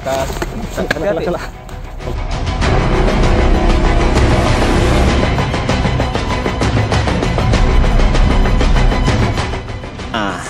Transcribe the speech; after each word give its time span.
bekas 0.00 0.28
hati-hati. 0.80 1.28
Ah, 10.10 10.40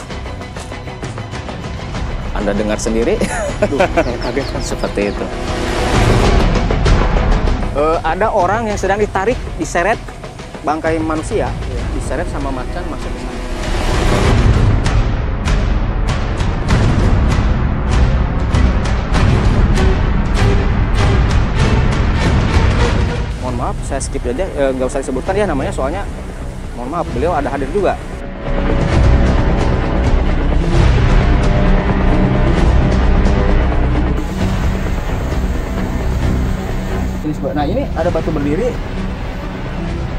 Anda 2.39 2.55
dengar 2.55 2.79
sendiri? 2.79 3.19
Kaget 4.23 4.47
kan 4.55 4.63
seperti 4.63 5.11
itu. 5.11 5.25
Eh, 7.75 7.99
ada 8.07 8.31
orang 8.31 8.71
yang 8.71 8.79
sedang 8.79 9.03
ditarik, 9.03 9.37
diseret 9.59 9.99
bangkai 10.63 11.03
manusia, 11.03 11.51
diseret 11.99 12.31
sama 12.31 12.55
macan 12.55 12.87
masuk 12.87 13.11
ke 13.11 13.30
saya 23.91 23.99
skip 23.99 24.23
aja, 24.23 24.47
eh, 24.47 24.71
nggak 24.71 24.87
usah 24.87 25.03
disebutkan 25.03 25.35
ya 25.35 25.51
namanya 25.51 25.75
soalnya. 25.75 26.07
Mohon 26.79 26.89
maaf, 26.95 27.07
beliau 27.11 27.35
ada 27.35 27.51
hadir 27.51 27.67
juga. 27.75 27.99
Nah 37.51 37.67
ini 37.67 37.83
ada 37.99 38.13
batu 38.15 38.31
berdiri. 38.31 38.71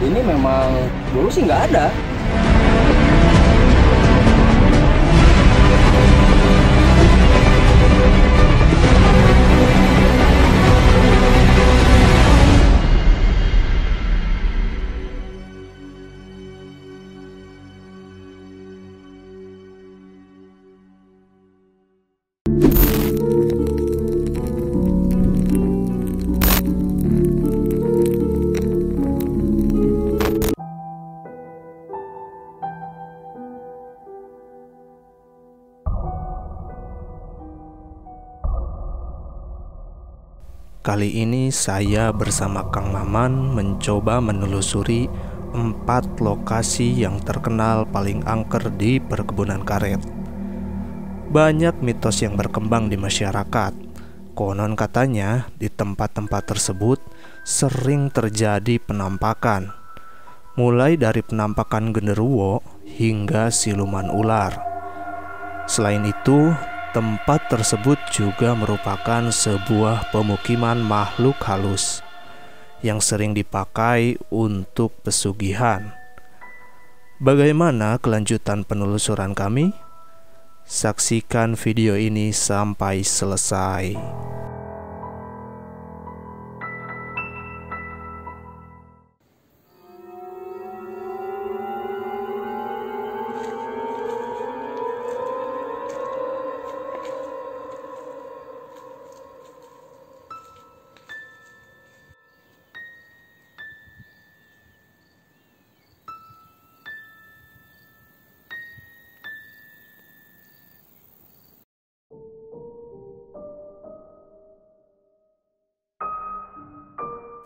Ini 0.04 0.20
memang 0.20 0.68
dulu 1.16 1.32
sih 1.32 1.48
nggak 1.48 1.72
ada. 1.72 1.88
Kali 40.92 41.24
ini 41.24 41.56
saya 41.56 42.12
bersama 42.12 42.68
Kang 42.68 42.92
Maman 42.92 43.56
mencoba 43.56 44.20
menelusuri 44.20 45.08
empat 45.56 46.20
lokasi 46.20 47.08
yang 47.08 47.16
terkenal 47.24 47.88
paling 47.88 48.20
angker 48.28 48.68
di 48.76 49.00
perkebunan 49.00 49.64
karet. 49.64 50.04
Banyak 51.32 51.80
mitos 51.80 52.20
yang 52.20 52.36
berkembang 52.36 52.92
di 52.92 53.00
masyarakat. 53.00 53.72
Konon 54.36 54.76
katanya 54.76 55.48
di 55.56 55.72
tempat-tempat 55.72 56.52
tersebut 56.52 57.00
sering 57.48 58.12
terjadi 58.12 58.76
penampakan. 58.84 59.72
Mulai 60.60 61.00
dari 61.00 61.24
penampakan 61.24 61.96
genderuwo 61.96 62.60
hingga 62.84 63.48
siluman 63.48 64.12
ular. 64.12 64.60
Selain 65.72 66.04
itu, 66.04 66.52
tempat 66.92 67.48
tersebut 67.48 67.96
juga 68.12 68.52
merupakan 68.52 69.32
sebuah 69.32 70.12
pemukiman 70.12 70.76
makhluk 70.80 71.40
halus 71.48 72.04
yang 72.84 73.00
sering 73.00 73.32
dipakai 73.32 74.20
untuk 74.28 74.92
pesugihan. 75.00 75.96
Bagaimana 77.22 78.02
kelanjutan 78.02 78.68
penelusuran 78.68 79.32
kami? 79.32 79.72
Saksikan 80.68 81.56
video 81.56 81.96
ini 81.96 82.34
sampai 82.36 83.06
selesai. 83.06 83.96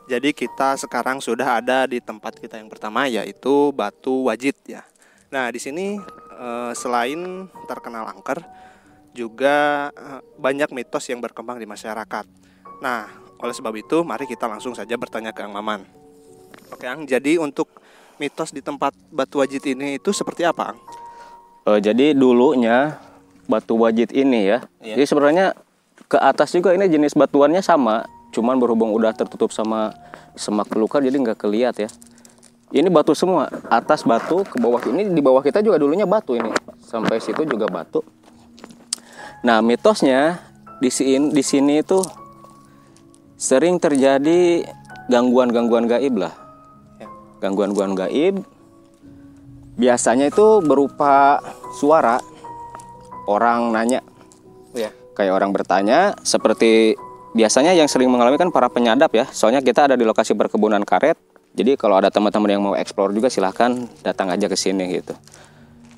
Jadi 0.05 0.37
kita 0.37 0.77
sekarang 0.77 1.17
sudah 1.17 1.57
ada 1.57 1.89
di 1.89 1.97
tempat 1.97 2.37
kita 2.37 2.61
yang 2.61 2.69
pertama 2.69 3.09
yaitu 3.09 3.73
Batu 3.73 4.29
Wajid 4.29 4.53
ya. 4.69 4.85
Nah, 5.33 5.49
di 5.49 5.57
sini 5.57 5.97
eh, 6.37 6.71
selain 6.77 7.49
terkenal 7.65 8.05
angker 8.05 8.45
juga 9.17 9.89
eh, 9.89 10.21
banyak 10.37 10.69
mitos 10.69 11.09
yang 11.09 11.19
berkembang 11.25 11.57
di 11.57 11.65
masyarakat. 11.65 12.25
Nah, 12.85 13.09
oleh 13.41 13.55
sebab 13.55 13.73
itu 13.73 14.05
mari 14.05 14.29
kita 14.29 14.45
langsung 14.45 14.77
saja 14.77 14.93
bertanya 14.93 15.33
ke 15.33 15.41
Ang 15.41 15.57
Maman. 15.57 15.81
Oke, 16.69 16.85
Ang. 16.85 17.09
Jadi 17.09 17.41
untuk 17.41 17.67
mitos 18.21 18.53
di 18.53 18.61
tempat 18.61 18.93
Batu 19.09 19.41
Wajid 19.41 19.65
ini 19.73 19.97
itu 19.97 20.13
seperti 20.13 20.45
apa, 20.45 20.75
Ang? 20.75 20.79
Eh, 21.65 21.79
jadi 21.81 22.13
dulunya 22.13 23.01
batu 23.49 23.77
wajid 23.77 24.13
ini 24.13 24.53
ya. 24.53 24.59
Iya. 24.81 24.97
Jadi 24.97 25.03
sebenarnya 25.05 25.45
ke 26.05 26.17
atas 26.21 26.53
juga 26.53 26.73
ini 26.77 26.85
jenis 26.85 27.17
batuannya 27.17 27.61
sama, 27.65 28.05
cuman 28.35 28.59
berhubung 28.59 28.91
udah 28.91 29.15
tertutup 29.15 29.55
sama 29.55 29.95
semak 30.35 30.67
belukar 30.67 30.99
jadi 30.99 31.15
nggak 31.15 31.39
keliat 31.39 31.75
ya. 31.79 31.89
Ini 32.75 32.91
batu 32.91 33.15
semua, 33.15 33.47
atas 33.71 34.03
batu, 34.03 34.43
ke 34.43 34.59
bawah 34.59 34.83
ini 34.91 35.07
di 35.07 35.21
bawah 35.23 35.39
kita 35.39 35.63
juga 35.63 35.79
dulunya 35.79 36.03
batu 36.03 36.35
ini. 36.35 36.51
Sampai 36.83 37.23
situ 37.23 37.47
juga 37.47 37.71
batu. 37.71 38.03
Nah, 39.45 39.63
mitosnya 39.63 40.43
di 40.83 40.91
sini 40.91 41.31
di 41.31 41.39
sini 41.39 41.79
itu 41.79 42.03
sering 43.39 43.79
terjadi 43.79 44.67
gangguan-gangguan 45.07 45.87
gaib 45.87 46.19
lah. 46.19 46.33
Ya. 46.99 47.07
Gangguan-gangguan 47.39 47.95
gaib 47.95 48.43
biasanya 49.75 50.31
itu 50.31 50.63
berupa 50.63 51.43
suara 51.75 52.19
orang 53.27 53.75
nanya 53.75 53.99
Ya. 54.75 54.91
kayak 55.15 55.35
orang 55.35 55.51
bertanya 55.55 56.15
seperti 56.23 56.99
biasanya 57.35 57.75
yang 57.75 57.91
sering 57.91 58.07
mengalami 58.07 58.39
kan 58.39 58.47
para 58.47 58.71
penyadap 58.71 59.11
ya. 59.11 59.27
Soalnya 59.27 59.59
kita 59.59 59.91
ada 59.91 59.95
di 59.99 60.07
lokasi 60.07 60.31
perkebunan 60.31 60.81
karet. 60.87 61.19
Jadi 61.55 61.75
kalau 61.75 61.99
ada 61.99 62.07
teman-teman 62.07 62.49
yang 62.51 62.63
mau 62.63 62.75
explore 62.79 63.11
juga 63.11 63.27
silahkan 63.27 63.75
datang 64.03 64.31
aja 64.31 64.47
ke 64.47 64.55
sini 64.55 64.87
gitu. 64.95 65.11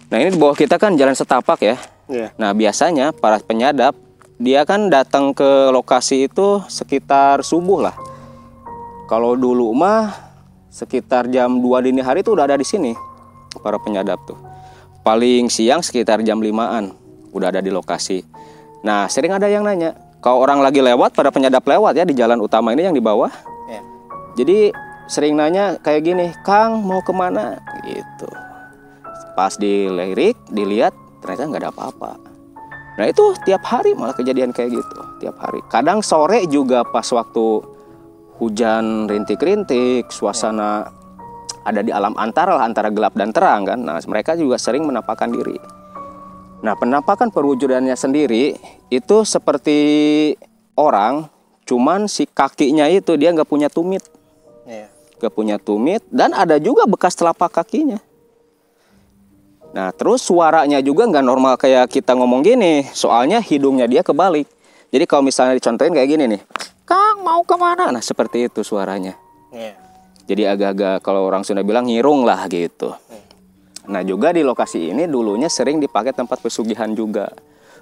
Nah 0.09 0.17
ini 0.17 0.33
di 0.33 0.39
bawah 0.39 0.57
kita 0.57 0.81
kan 0.81 0.97
jalan 0.97 1.13
setapak 1.13 1.61
ya. 1.61 1.77
Iya. 2.07 2.31
nah 2.39 2.55
biasanya 2.55 3.11
para 3.11 3.35
penyadap 3.43 3.91
dia 4.39 4.63
kan 4.63 4.87
datang 4.87 5.35
ke 5.35 5.67
lokasi 5.75 6.31
itu 6.31 6.63
sekitar 6.71 7.43
subuh 7.43 7.91
lah. 7.91 7.95
Kalau 9.11 9.35
dulu 9.35 9.75
mah 9.75 10.15
sekitar 10.71 11.27
jam 11.27 11.59
2 11.59 11.83
dini 11.83 11.99
hari 11.99 12.23
itu 12.23 12.31
udah 12.31 12.47
ada 12.47 12.55
di 12.55 12.63
sini 12.63 12.95
para 13.59 13.75
penyadap 13.75 14.23
tuh. 14.23 14.40
Paling 15.03 15.51
siang 15.51 15.83
sekitar 15.83 16.23
jam 16.23 16.40
5an 16.40 16.95
udah 17.35 17.51
ada 17.51 17.59
di 17.59 17.75
lokasi. 17.75 18.23
Nah 18.87 19.11
sering 19.11 19.35
ada 19.35 19.51
yang 19.51 19.67
nanya 19.67 20.06
kalau 20.28 20.44
orang 20.44 20.59
lagi 20.59 20.84
lewat 20.84 21.16
pada 21.16 21.32
penyadap 21.32 21.64
lewat 21.64 21.96
ya 21.96 22.03
di 22.03 22.12
jalan 22.12 22.44
utama 22.44 22.76
ini 22.76 22.84
yang 22.84 22.91
di 22.91 23.00
bawah. 23.00 23.32
Ya. 23.72 23.79
jadi 24.35 24.76
sering 25.08 25.40
nanya 25.40 25.79
kayak 25.79 26.03
gini 26.03 26.35
Kang 26.44 26.84
mau 26.84 27.00
ke 27.00 27.16
mana? 27.16 27.64
Gitu. 27.88 28.28
Pas 29.40 29.56
dilirik 29.56 30.35
dilihat 30.52 30.91
ternyata 31.24 31.47
nggak 31.47 31.64
ada 31.64 31.72
apa-apa. 31.72 32.12
Nah 33.00 33.08
itu 33.08 33.40
tiap 33.47 33.64
hari 33.72 33.96
malah 33.96 34.12
kejadian 34.12 34.52
kayak 34.52 34.76
gitu 34.76 35.00
tiap 35.24 35.40
hari. 35.40 35.64
Kadang 35.72 36.03
sore 36.03 36.44
juga 36.52 36.84
pas 36.84 37.08
waktu 37.08 37.64
hujan 38.35 39.08
rintik-rintik 39.08 40.12
suasana 40.12 40.91
ada 41.64 41.79
di 41.79 41.96
alam 41.96 42.12
antara 42.20 42.59
lah 42.59 42.68
antara 42.68 42.91
gelap 42.91 43.16
dan 43.16 43.32
terang 43.32 43.64
kan. 43.64 43.79
Nah 43.79 43.96
mereka 44.03 44.35
juga 44.35 44.59
sering 44.59 44.84
menampakkan 44.84 45.32
diri 45.32 45.56
nah 46.61 46.73
penampakan 46.73 47.29
perwujudannya 47.29 47.93
sendiri 47.93 48.57
itu 48.89 49.17
seperti 49.23 49.79
orang 50.73 51.29
cuman 51.67 52.09
si 52.09 52.25
kakinya 52.25 52.89
itu 52.89 53.13
dia 53.19 53.33
nggak 53.35 53.47
punya 53.47 53.69
tumit 53.69 54.01
nggak 55.17 55.33
punya 55.33 55.57
tumit 55.57 56.05
dan 56.13 56.33
ada 56.33 56.61
juga 56.61 56.85
bekas 56.85 57.17
telapak 57.17 57.49
kakinya 57.49 57.97
nah 59.73 59.93
terus 59.93 60.25
suaranya 60.25 60.81
juga 60.81 61.05
nggak 61.05 61.25
normal 61.25 61.53
kayak 61.57 61.89
kita 61.89 62.17
ngomong 62.17 62.41
gini 62.41 62.85
soalnya 62.93 63.41
hidungnya 63.41 63.85
dia 63.85 64.01
kebalik 64.01 64.47
Jadi 64.87 65.03
kalau 65.03 65.23
misalnya 65.27 65.59
dicontohin 65.59 65.91
kayak 65.91 66.09
gini 66.09 66.23
nih, 66.31 66.41
Kang 66.87 67.19
mau 67.19 67.43
ke 67.43 67.55
mana? 67.59 67.91
Nah 67.91 67.99
seperti 67.99 68.47
itu 68.47 68.63
suaranya. 68.63 69.19
Iya. 69.51 69.75
Jadi 70.27 70.43
agak-agak 70.43 71.03
kalau 71.03 71.27
orang 71.27 71.43
Sunda 71.43 71.63
bilang 71.63 71.87
ngirung 71.87 72.23
lah 72.23 72.47
gitu. 72.47 72.95
Nah 73.87 74.03
juga 74.03 74.35
di 74.35 74.43
lokasi 74.43 74.91
ini 74.91 75.07
dulunya 75.07 75.47
sering 75.47 75.79
dipakai 75.79 76.11
tempat 76.11 76.43
pesugihan 76.43 76.91
juga. 76.91 77.31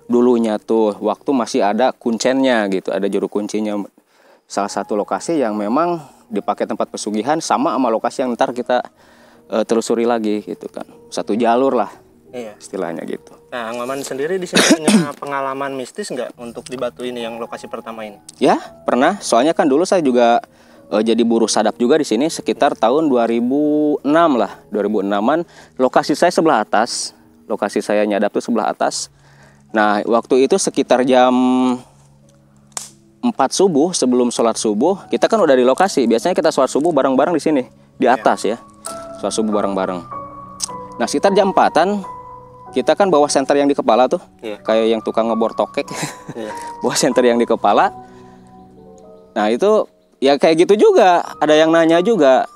Dulunya 0.05 0.61
tuh 0.61 0.93
waktu 1.01 1.29
masih 1.33 1.65
ada 1.65 1.89
kuncennya 1.89 2.69
gitu, 2.69 2.93
ada 2.93 3.09
juru 3.09 3.25
kuncinya. 3.25 3.81
Salah 4.45 4.69
satu 4.69 4.93
lokasi 4.93 5.41
yang 5.41 5.57
memang 5.57 5.97
dipakai 6.29 6.69
tempat 6.69 6.93
pesugihan 6.93 7.41
sama 7.41 7.73
sama 7.73 7.89
lokasi 7.89 8.21
yang 8.21 8.37
ntar 8.37 8.53
kita 8.53 8.85
eh, 9.49 9.65
telusuri 9.65 10.05
lagi 10.05 10.45
gitu 10.45 10.69
kan. 10.69 10.85
Satu 11.09 11.33
jalur 11.33 11.73
lah 11.73 11.89
Iya. 12.35 12.51
istilahnya 12.59 13.07
gitu. 13.07 13.31
Nah, 13.55 13.71
Maman 13.71 14.03
sendiri 14.03 14.35
di 14.35 14.43
sini 14.43 14.59
punya 14.59 14.91
pengalaman 15.23 15.71
mistis 15.73 16.11
nggak 16.11 16.35
untuk 16.35 16.67
di 16.67 16.75
Batu 16.75 17.07
ini 17.07 17.23
yang 17.23 17.39
lokasi 17.39 17.71
pertama 17.71 18.03
ini? 18.03 18.19
Ya, 18.37 18.59
pernah. 18.83 19.17
Soalnya 19.23 19.55
kan 19.55 19.71
dulu 19.71 19.87
saya 19.87 20.03
juga 20.03 20.43
eh, 20.91 21.03
jadi 21.05 21.21
buruh 21.25 21.49
sadap 21.49 21.77
juga 21.79 21.97
di 21.97 22.05
sini 22.07 22.27
sekitar 22.27 22.75
tahun 22.77 23.07
2006 23.07 24.05
lah, 24.35 24.51
2006-an. 24.69 25.39
Lokasi 25.79 26.13
saya 26.13 26.31
sebelah 26.33 26.61
atas. 26.61 27.15
Lokasi 27.45 27.81
saya 27.81 28.01
nyadap 28.03 28.33
tuh 28.33 28.41
sebelah 28.41 28.73
atas. 28.73 29.13
Nah, 29.73 30.01
waktu 30.05 30.49
itu 30.49 30.57
sekitar 30.57 31.05
jam 31.05 31.33
4 33.21 33.33
subuh 33.49 33.93
sebelum 33.93 34.29
sholat 34.29 34.57
subuh, 34.57 35.09
kita 35.09 35.25
kan 35.25 35.41
udah 35.41 35.53
di 35.57 35.65
lokasi. 35.65 36.05
Biasanya 36.05 36.37
kita 36.37 36.49
sholat 36.53 36.69
subuh 36.69 36.93
bareng-bareng 36.93 37.33
di 37.37 37.41
sini, 37.41 37.63
di 37.97 38.05
atas 38.09 38.45
ya. 38.45 38.57
Sholat 39.21 39.33
subuh 39.33 39.51
bareng-bareng. 39.61 39.99
Nah, 40.95 41.05
sekitar 41.05 41.35
jam 41.35 41.51
4-an 41.51 42.15
kita 42.75 42.91
kan 42.91 43.07
bawa 43.07 43.31
senter 43.31 43.55
yang 43.55 43.71
di 43.71 43.77
kepala 43.77 44.11
tuh. 44.11 44.19
Iya. 44.43 44.59
Kayak 44.59 44.85
yang 44.91 45.01
tukang 45.03 45.31
ngebor 45.31 45.55
tokek. 45.55 45.87
Iya. 46.35 46.51
bawa 46.83 46.95
senter 46.99 47.23
yang 47.23 47.39
di 47.39 47.47
kepala. 47.47 47.87
Nah 49.31 49.47
itu 49.47 49.87
ya 50.25 50.41
kayak 50.41 50.65
gitu 50.65 50.89
juga. 50.89 51.21
Ada 51.37 51.53
yang 51.53 51.69
nanya 51.69 52.01
juga. 52.01 52.49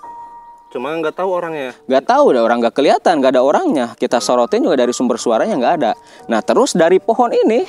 Cuma 0.74 0.94
nggak 0.98 1.18
tahu 1.18 1.30
orangnya. 1.34 1.74
Gak 1.90 2.06
tahu 2.06 2.30
ada 2.34 2.46
orang 2.46 2.62
gak 2.62 2.78
kelihatan, 2.78 3.22
gak 3.22 3.34
ada 3.34 3.42
orangnya. 3.42 3.98
Kita 3.98 4.22
sorotin 4.22 4.66
juga 4.66 4.78
dari 4.78 4.94
sumber 4.94 5.18
suaranya 5.18 5.58
nggak 5.58 5.74
ada. 5.82 5.92
Nah 6.30 6.46
terus 6.46 6.78
dari 6.78 7.02
pohon 7.02 7.34
ini, 7.34 7.66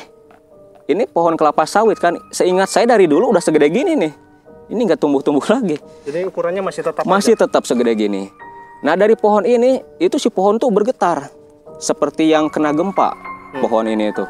ini 0.84 1.04
pohon 1.08 1.32
kelapa 1.36 1.64
sawit 1.64 1.96
kan. 1.96 2.16
Seingat 2.28 2.68
saya 2.68 2.84
dari 2.84 3.08
dulu 3.08 3.32
udah 3.32 3.40
segede 3.40 3.72
gini 3.72 3.96
nih. 3.96 4.12
Ini 4.70 4.80
nggak 4.84 5.00
tumbuh-tumbuh 5.00 5.42
lagi. 5.48 5.80
Jadi 6.04 6.28
ukurannya 6.28 6.62
masih 6.62 6.82
tetap 6.84 7.02
Masih 7.08 7.34
tetap 7.34 7.62
segede 7.64 7.92
gini. 7.96 8.28
Nah 8.84 8.94
dari 8.96 9.16
pohon 9.16 9.48
ini, 9.48 9.80
itu 9.96 10.16
si 10.20 10.28
pohon 10.28 10.60
tuh 10.60 10.68
bergetar. 10.68 11.32
Seperti 11.80 12.28
yang 12.28 12.52
kena 12.52 12.76
gempa 12.76 13.16
pohon 13.64 13.88
ini 13.88 14.12
tuh. 14.12 14.28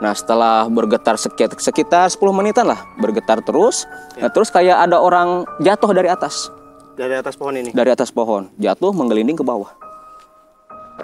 Nah 0.00 0.16
setelah 0.16 0.64
bergetar 0.66 1.20
sekitar, 1.20 1.60
sekitar 1.60 2.08
10 2.08 2.32
menitan 2.32 2.64
lah. 2.64 2.88
Bergetar 2.96 3.44
terus. 3.44 3.84
Nah 4.16 4.32
terus 4.32 4.48
kayak 4.48 4.88
ada 4.88 4.96
orang 4.96 5.44
jatuh 5.60 5.92
dari 5.92 6.08
atas. 6.08 6.48
dari 7.00 7.16
atas 7.16 7.32
pohon 7.32 7.56
ini. 7.56 7.70
Dari 7.72 7.88
atas 7.92 8.12
pohon. 8.12 8.52
Jatuh 8.60 8.92
menggelinding 8.92 9.36
ke 9.36 9.44
bawah. 9.44 9.72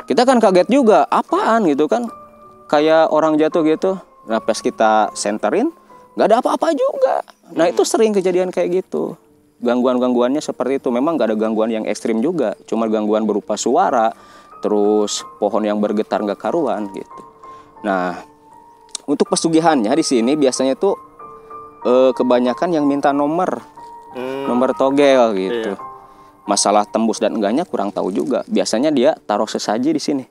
Kita 0.05 0.29
kan 0.29 0.37
kaget 0.41 0.69
juga. 0.69 1.09
Apaan 1.09 1.65
gitu 1.69 1.89
kan. 1.89 2.09
Kayak 2.69 3.09
orang 3.13 3.41
jatuh 3.41 3.65
gitu. 3.65 3.97
Nah 4.29 4.41
pas 4.41 4.59
kita 4.61 5.13
senterin. 5.17 5.73
nggak 6.17 6.33
ada 6.33 6.37
apa-apa 6.41 6.73
juga. 6.73 7.21
Nah 7.53 7.69
itu 7.69 7.85
sering 7.85 8.17
kejadian 8.17 8.49
kayak 8.49 8.85
gitu. 8.85 9.17
Gangguan-gangguannya 9.61 10.41
seperti 10.41 10.81
itu. 10.81 10.89
Memang 10.89 11.17
nggak 11.17 11.33
ada 11.33 11.37
gangguan 11.37 11.69
yang 11.73 11.85
ekstrim 11.85 12.21
juga. 12.25 12.57
Cuma 12.65 12.89
gangguan 12.89 13.25
berupa 13.29 13.57
suara. 13.57 14.13
Terus 14.65 15.25
pohon 15.41 15.65
yang 15.65 15.81
bergetar 15.81 16.25
nggak 16.25 16.41
karuan 16.41 16.89
gitu. 16.93 17.23
Nah 17.85 18.36
untuk 19.07 19.31
pesugihannya 19.31 19.91
di 19.95 20.05
sini 20.05 20.35
biasanya 20.35 20.75
tuh 20.75 20.95
eh, 21.87 22.11
kebanyakan 22.13 22.75
yang 22.75 22.85
minta 22.85 23.15
nomor 23.15 23.77
Hmm, 24.17 24.49
nomor 24.49 24.73
togel 24.73 25.37
gitu. 25.37 25.77
Iya. 25.77 25.81
Masalah 26.49 26.89
tembus 26.89 27.21
dan 27.21 27.37
enggaknya 27.37 27.69
kurang 27.69 27.93
tahu 27.93 28.09
juga. 28.09 28.49
Biasanya 28.49 28.89
dia 28.89 29.13
taruh 29.29 29.47
sesaji 29.47 29.93
di 29.93 30.01
sini. 30.01 30.25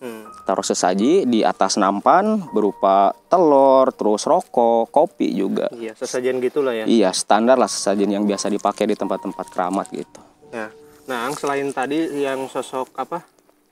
hmm. 0.00 0.48
Taruh 0.48 0.64
sesaji 0.64 1.28
di 1.28 1.44
atas 1.44 1.76
nampan 1.76 2.40
berupa 2.56 3.12
telur, 3.28 3.92
terus 3.92 4.24
rokok, 4.24 4.88
kopi 4.88 5.28
juga. 5.36 5.68
Iya, 5.76 5.92
sesajen 5.92 6.40
gitulah 6.40 6.72
ya. 6.72 6.88
Iya, 6.88 7.12
standar 7.12 7.60
lah 7.60 7.68
sesajen 7.68 8.08
yang 8.08 8.24
biasa 8.24 8.48
dipakai 8.48 8.88
di 8.88 8.96
tempat-tempat 8.96 9.44
keramat 9.52 9.92
gitu. 9.92 10.20
Ya. 10.48 10.72
Nah, 11.04 11.28
selain 11.36 11.68
tadi 11.76 12.08
yang 12.16 12.48
sosok 12.48 12.96
apa? 12.96 13.28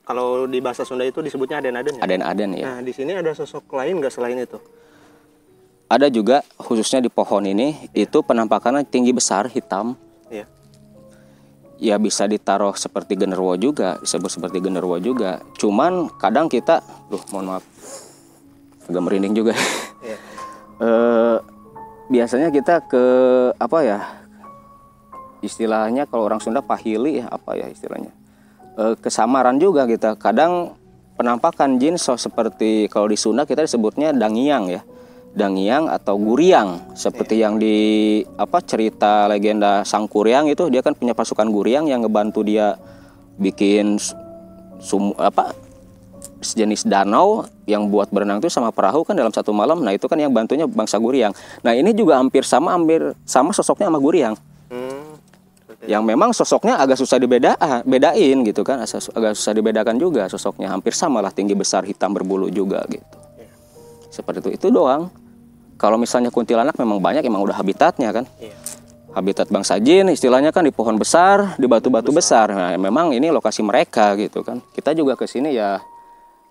Kalau 0.06 0.46
di 0.46 0.62
bahasa 0.62 0.86
Sunda 0.86 1.02
itu 1.02 1.18
disebutnya 1.18 1.58
aden-aden 1.58 1.98
ya. 1.98 2.02
Aden-aden 2.06 2.50
ya. 2.54 2.66
Nah, 2.70 2.78
di 2.78 2.94
sini 2.94 3.18
ada 3.18 3.34
sosok 3.34 3.74
lain 3.74 3.98
nggak 3.98 4.14
selain 4.14 4.38
itu? 4.38 4.62
Ada 5.90 6.06
juga 6.14 6.46
khususnya 6.62 7.02
di 7.02 7.10
pohon 7.10 7.42
ini 7.42 7.90
itu 7.90 8.22
penampakannya 8.22 8.86
tinggi 8.86 9.10
besar 9.10 9.50
hitam. 9.50 9.98
Iya. 10.30 10.46
Ya 11.82 11.98
bisa 11.98 12.30
ditaruh 12.30 12.78
seperti 12.78 13.18
genderuwo 13.18 13.58
juga, 13.58 13.98
disebut 13.98 14.30
seperti 14.30 14.62
genderuwo 14.62 14.94
juga. 15.02 15.42
Cuman 15.58 16.06
kadang 16.22 16.46
kita, 16.46 16.86
duh 17.10 17.22
mohon 17.34 17.58
maaf, 17.58 17.66
agak 18.86 19.02
merinding 19.02 19.34
juga. 19.34 19.58
Iya. 20.06 20.18
Eh, 20.76 21.38
biasanya 22.12 22.52
kita 22.52 22.84
ke 22.84 23.00
apa 23.56 23.80
ya? 23.80 24.00
Istilahnya 25.40 26.04
kalau 26.04 26.28
orang 26.28 26.36
Sunda 26.36 26.60
pahili 26.60 27.24
ya 27.24 27.32
apa 27.32 27.56
ya 27.56 27.64
istilahnya? 27.72 28.12
Eh, 28.76 28.94
kesamaran 29.00 29.56
juga 29.56 29.88
kita. 29.88 30.20
Kadang 30.20 30.76
penampakan 31.16 31.80
jin 31.80 31.96
so 31.96 32.12
seperti 32.20 32.92
kalau 32.92 33.08
di 33.08 33.16
Sunda 33.16 33.48
kita 33.48 33.64
disebutnya 33.64 34.12
dangiang 34.12 34.68
ya. 34.68 34.84
Dangiang 35.36 35.88
atau 35.88 36.16
guriang 36.16 36.92
seperti 36.92 37.40
yang 37.40 37.56
di 37.56 38.20
apa 38.40 38.60
cerita 38.64 39.28
legenda 39.28 39.84
Sang 39.84 40.08
Kuryang 40.08 40.48
itu 40.48 40.68
dia 40.72 40.80
kan 40.80 40.96
punya 40.96 41.12
pasukan 41.12 41.52
guriang 41.52 41.84
yang 41.88 42.00
ngebantu 42.00 42.40
dia 42.40 42.80
bikin 43.36 44.00
sum 44.80 45.12
apa 45.20 45.52
sejenis 46.40 46.88
danau 46.88 47.44
yang 47.68 47.88
buat 47.92 48.08
berenang 48.12 48.40
itu 48.40 48.48
sama 48.48 48.72
perahu 48.72 49.04
kan 49.04 49.16
dalam 49.16 49.32
satu 49.32 49.52
malam. 49.52 49.80
Nah, 49.84 49.92
itu 49.92 50.08
kan 50.08 50.20
yang 50.20 50.32
bantunya 50.32 50.68
bangsa 50.68 51.00
Guriang. 51.00 51.32
Nah, 51.64 51.72
ini 51.72 51.96
juga 51.96 52.20
hampir 52.20 52.44
sama 52.44 52.76
hampir 52.76 53.12
sama 53.24 53.52
sosoknya 53.56 53.88
sama 53.88 54.00
Guriang. 54.00 54.36
Yang 55.84 56.02
memang 56.08 56.32
sosoknya 56.32 56.80
agak 56.80 56.96
susah 56.96 57.20
dibeda 57.20 57.52
bedain 57.84 58.40
gitu 58.48 58.64
kan. 58.64 58.80
Agak 58.80 59.36
susah 59.36 59.52
dibedakan 59.52 60.00
juga 60.00 60.24
sosoknya. 60.32 60.72
Hampir 60.72 60.96
sama 60.96 61.20
lah 61.20 61.28
tinggi 61.28 61.52
besar 61.52 61.84
hitam 61.84 62.16
berbulu 62.16 62.48
juga 62.48 62.80
gitu. 62.88 63.16
Seperti 64.08 64.48
itu. 64.48 64.50
Itu 64.56 64.66
doang. 64.72 65.12
Kalau 65.76 66.00
misalnya 66.00 66.32
kuntilanak 66.32 66.80
memang 66.80 66.96
banyak 66.96 67.20
emang 67.20 67.44
udah 67.44 67.60
habitatnya 67.60 68.08
kan. 68.16 68.24
Iya. 68.40 68.56
Habitat 69.12 69.48
bangsa 69.48 69.80
jin 69.80 70.12
istilahnya 70.12 70.52
kan 70.52 70.64
di 70.64 70.72
pohon 70.72 70.96
besar, 70.96 71.56
di 71.56 71.64
batu-batu 71.68 72.12
besar. 72.12 72.52
Nah, 72.52 72.76
memang 72.76 73.12
ini 73.16 73.32
lokasi 73.32 73.64
mereka 73.64 74.12
gitu 74.16 74.44
kan. 74.44 74.60
Kita 74.72 74.92
juga 74.92 75.16
ke 75.16 75.24
sini 75.28 75.56
ya 75.56 75.80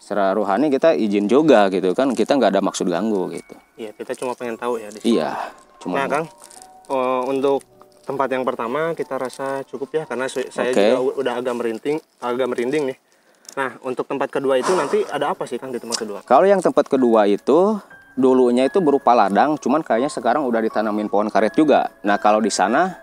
secara 0.01 0.33
rohani 0.33 0.69
kita 0.69 0.93
izin 0.93 1.25
juga 1.25 1.69
gitu 1.73 1.93
kan. 1.97 2.13
Kita 2.13 2.37
nggak 2.37 2.57
ada 2.57 2.61
maksud 2.61 2.89
ganggu 2.89 3.33
gitu. 3.33 3.53
Iya, 3.77 3.93
kita 3.93 4.13
cuma 4.17 4.33
pengen 4.37 4.57
tahu 4.57 4.81
ya 4.81 4.89
di 4.89 4.97
sini. 5.01 5.17
Iya, 5.17 5.29
cuma 5.81 5.93
Nah, 5.99 6.07
Kang, 6.09 6.25
eh, 6.89 7.21
untuk 7.29 7.61
tempat 8.05 8.29
yang 8.29 8.45
pertama 8.45 8.93
kita 8.93 9.17
rasa 9.17 9.65
cukup 9.65 9.89
ya 9.91 10.03
karena 10.05 10.29
saya 10.29 10.71
Oke. 10.71 10.77
juga 10.77 10.99
udah 11.19 11.33
agak 11.41 11.53
merinding, 11.57 11.97
agak 12.21 12.47
merinding 12.47 12.93
nih. 12.93 12.97
Nah, 13.55 13.79
untuk 13.81 14.05
tempat 14.05 14.29
kedua 14.29 14.61
itu 14.61 14.69
nanti 14.77 15.01
ada 15.09 15.33
apa 15.33 15.49
sih 15.49 15.57
Kang 15.57 15.73
di 15.73 15.81
tempat 15.81 15.97
kedua? 15.97 16.19
Kalau 16.27 16.45
yang 16.45 16.61
tempat 16.61 16.85
kedua 16.85 17.25
itu 17.25 17.79
dulunya 18.13 18.67
itu 18.67 18.79
berupa 18.79 19.17
ladang, 19.17 19.57
cuman 19.57 19.81
kayaknya 19.81 20.11
sekarang 20.13 20.45
udah 20.45 20.61
ditanamin 20.61 21.09
pohon 21.09 21.27
karet 21.33 21.57
juga. 21.57 21.89
Nah 22.05 22.21
kalau 22.21 22.39
di 22.39 22.53
sana 22.53 22.93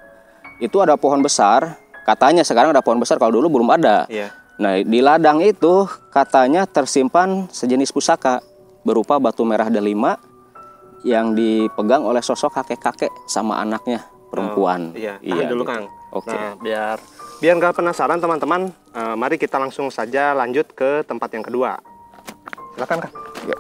itu 0.63 0.79
ada 0.79 0.95
pohon 0.95 1.21
besar, 1.21 1.77
katanya 2.07 2.47
sekarang 2.47 2.71
ada 2.71 2.85
pohon 2.85 3.03
besar. 3.03 3.19
Kalau 3.19 3.35
dulu 3.35 3.61
belum 3.61 3.69
ada. 3.75 4.07
Iya. 4.07 4.31
Nah 4.61 4.79
di 4.79 5.01
ladang 5.03 5.43
itu 5.43 5.89
katanya 6.13 6.69
tersimpan 6.69 7.51
sejenis 7.51 7.91
pusaka 7.91 8.45
berupa 8.87 9.17
batu 9.19 9.43
merah 9.43 9.73
delima 9.73 10.21
yang 11.03 11.35
dipegang 11.35 12.07
oleh 12.07 12.23
sosok 12.23 12.63
kakek-kakek 12.63 13.11
sama 13.27 13.59
anaknya 13.59 14.13
perempuan. 14.33 14.97
Iya, 14.97 15.21
tahan 15.21 15.47
dulu 15.53 15.63
gitu. 15.69 15.71
Kang. 15.77 15.85
Oke. 16.17 16.33
Nah, 16.33 16.57
biar 16.57 16.97
biar 17.45 17.55
nggak 17.61 17.77
penasaran 17.77 18.17
teman-teman, 18.17 18.73
eh, 18.97 19.15
mari 19.21 19.37
kita 19.37 19.61
langsung 19.61 19.93
saja 19.93 20.33
lanjut 20.33 20.73
ke 20.73 21.05
tempat 21.05 21.29
yang 21.37 21.45
kedua. 21.45 21.77
Silakan 22.73 22.99
Kang. 23.05 23.15
Ya. 23.45 23.59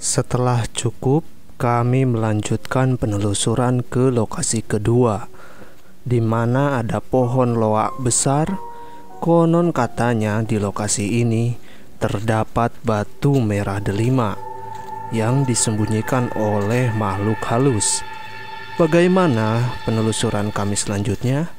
Setelah 0.00 0.66
cukup, 0.74 1.22
kami 1.54 2.02
melanjutkan 2.02 2.98
penelusuran 2.98 3.86
ke 3.86 4.10
lokasi 4.10 4.64
kedua, 4.64 5.30
di 6.04 6.20
mana 6.20 6.80
ada 6.80 7.00
pohon 7.02 7.56
loak 7.56 8.00
besar. 8.00 8.48
Konon 9.20 9.72
katanya 9.76 10.40
di 10.40 10.56
lokasi 10.56 11.20
ini 11.20 11.52
terdapat 12.00 12.72
batu 12.80 13.36
merah 13.36 13.76
delima 13.76 14.32
yang 15.12 15.44
disembunyikan 15.44 16.32
oleh 16.38 16.88
makhluk 16.96 17.36
halus. 17.44 18.00
Bagaimana 18.80 19.76
penelusuran 19.84 20.48
kami 20.48 20.72
selanjutnya? 20.72 21.52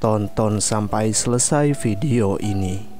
Tonton 0.00 0.58
sampai 0.58 1.12
selesai 1.12 1.76
video 1.76 2.40
ini. 2.40 2.91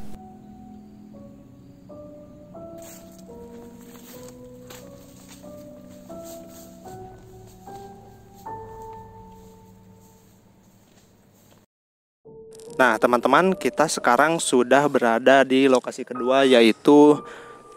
Nah, 12.82 12.98
teman-teman, 12.98 13.54
kita 13.54 13.86
sekarang 13.86 14.42
sudah 14.42 14.90
berada 14.90 15.46
di 15.46 15.70
lokasi 15.70 16.02
kedua 16.02 16.42
yaitu 16.42 17.14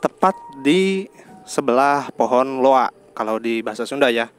tepat 0.02 0.34
di 0.66 1.06
sebelah 1.46 2.10
pohon 2.18 2.58
loa 2.58 2.90
kalau 3.14 3.38
di 3.38 3.62
bahasa 3.62 3.86
Sunda 3.86 4.10
ya. 4.10 4.34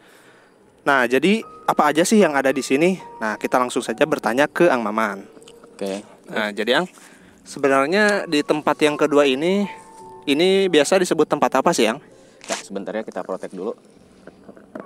Nah, 0.83 1.07
jadi 1.07 1.47
apa 1.71 1.95
aja 1.95 2.03
sih 2.03 2.19
yang 2.19 2.35
ada 2.35 2.51
di 2.51 2.67
sini? 2.67 2.99
Nah, 3.23 3.39
kita 3.39 3.63
langsung 3.63 3.79
saja 3.79 4.03
bertanya 4.11 4.51
ke 4.51 4.67
Ang 4.67 4.83
Maman. 4.83 5.23
Oke. 5.71 6.03
Nah, 6.35 6.51
jadi 6.51 6.83
Ang, 6.83 6.91
sebenarnya 7.47 8.27
di 8.27 8.43
tempat 8.43 8.75
yang 8.83 8.99
kedua 8.99 9.23
ini 9.23 9.71
ini 10.27 10.67
biasa 10.67 10.99
disebut 10.99 11.31
tempat 11.31 11.63
apa 11.63 11.71
sih, 11.71 11.87
Ang? 11.87 12.03
Ya, 12.51 12.59
sebentar 12.59 12.91
ya 12.91 13.07
kita 13.07 13.23
protek 13.23 13.55
dulu. 13.55 13.71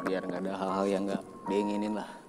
Biar 0.05 0.29
nggak 0.29 0.45
ada 0.45 0.61
hal-hal 0.61 0.85
yang 0.93 1.03
nggak 1.09 1.25
diinginin 1.49 1.97
lah. 1.97 2.20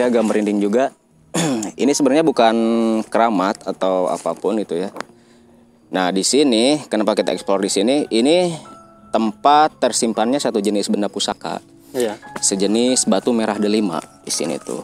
Oke, 0.00 0.16
agak 0.16 0.24
merinding 0.32 0.64
juga. 0.64 0.96
Ini 1.76 1.92
sebenarnya 1.92 2.24
bukan 2.24 2.56
keramat 3.04 3.68
atau 3.68 4.08
apa 4.08 4.32
pun 4.32 4.56
itu 4.56 4.72
ya. 4.72 4.88
Nah, 5.92 6.08
di 6.08 6.24
sini 6.24 6.80
kenapa 6.88 7.12
kita 7.12 7.36
eksplor 7.36 7.60
di 7.60 7.68
sini? 7.68 8.08
Ini 8.08 8.48
tempat 9.12 9.76
tersimpannya 9.76 10.40
satu 10.40 10.56
jenis 10.56 10.88
benda 10.88 11.12
pusaka 11.12 11.60
Iya. 11.92 12.16
sejenis 12.40 13.04
batu 13.12 13.36
merah 13.36 13.60
delima 13.60 14.00
di 14.24 14.32
sini 14.32 14.56
tuh. 14.56 14.80